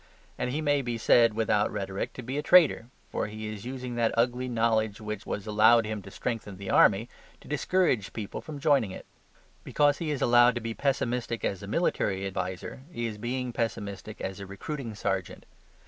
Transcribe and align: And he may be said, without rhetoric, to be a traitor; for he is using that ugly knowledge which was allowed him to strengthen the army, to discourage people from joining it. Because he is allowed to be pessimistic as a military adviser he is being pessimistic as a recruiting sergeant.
And 0.35 0.49
he 0.49 0.61
may 0.61 0.81
be 0.81 0.97
said, 0.97 1.35
without 1.35 1.71
rhetoric, 1.71 2.11
to 2.13 2.23
be 2.23 2.39
a 2.39 2.41
traitor; 2.41 2.87
for 3.11 3.27
he 3.27 3.49
is 3.53 3.65
using 3.65 3.93
that 3.97 4.11
ugly 4.17 4.47
knowledge 4.47 4.99
which 4.99 5.27
was 5.27 5.45
allowed 5.45 5.85
him 5.85 6.01
to 6.01 6.09
strengthen 6.09 6.57
the 6.57 6.71
army, 6.71 7.07
to 7.39 7.47
discourage 7.47 8.11
people 8.11 8.41
from 8.41 8.59
joining 8.59 8.89
it. 8.89 9.05
Because 9.63 9.99
he 9.99 10.09
is 10.09 10.23
allowed 10.23 10.55
to 10.55 10.59
be 10.61 10.73
pessimistic 10.73 11.45
as 11.45 11.61
a 11.61 11.67
military 11.67 12.25
adviser 12.25 12.81
he 12.91 13.05
is 13.05 13.19
being 13.19 13.53
pessimistic 13.53 14.19
as 14.21 14.39
a 14.39 14.47
recruiting 14.47 14.95
sergeant. 14.95 15.45